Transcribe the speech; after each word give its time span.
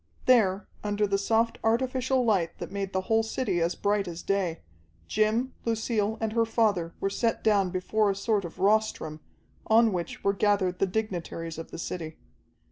There, 0.25 0.67
under 0.83 1.05
the 1.05 1.19
soft 1.19 1.59
artificial 1.63 2.25
light 2.25 2.57
that 2.57 2.71
made 2.71 2.91
the 2.91 3.01
whole 3.01 3.21
city 3.21 3.61
as 3.61 3.75
bright 3.75 4.07
as 4.07 4.23
day, 4.23 4.61
Jim, 5.07 5.53
Lucille, 5.63 6.17
and 6.19 6.33
her 6.33 6.43
father 6.43 6.95
were 6.99 7.11
set 7.11 7.43
down 7.43 7.69
before 7.69 8.09
a 8.09 8.15
sort 8.15 8.43
of 8.43 8.57
rostrum, 8.57 9.19
on 9.67 9.93
which 9.93 10.23
were 10.23 10.33
gathered 10.33 10.79
the 10.79 10.87
dignitaries 10.87 11.59
of 11.59 11.69
the 11.69 11.77
city. 11.77 12.17